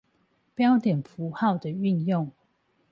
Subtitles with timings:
[0.55, 2.31] 標點符號的運用